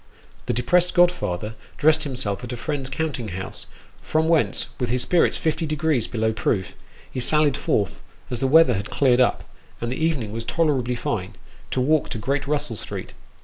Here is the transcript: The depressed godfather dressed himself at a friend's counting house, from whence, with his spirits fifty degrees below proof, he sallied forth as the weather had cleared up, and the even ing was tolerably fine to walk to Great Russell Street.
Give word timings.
The 0.47 0.53
depressed 0.53 0.95
godfather 0.95 1.53
dressed 1.77 2.05
himself 2.05 2.43
at 2.43 2.51
a 2.51 2.57
friend's 2.57 2.89
counting 2.89 3.27
house, 3.27 3.67
from 4.01 4.27
whence, 4.27 4.69
with 4.79 4.89
his 4.89 5.03
spirits 5.03 5.37
fifty 5.37 5.67
degrees 5.67 6.07
below 6.07 6.33
proof, 6.33 6.73
he 7.11 7.19
sallied 7.19 7.55
forth 7.55 8.01
as 8.31 8.39
the 8.39 8.47
weather 8.47 8.73
had 8.73 8.89
cleared 8.89 9.21
up, 9.21 9.43
and 9.79 9.91
the 9.91 10.03
even 10.03 10.23
ing 10.23 10.31
was 10.31 10.43
tolerably 10.43 10.95
fine 10.95 11.35
to 11.69 11.79
walk 11.79 12.09
to 12.09 12.17
Great 12.17 12.47
Russell 12.47 12.77
Street. 12.77 13.13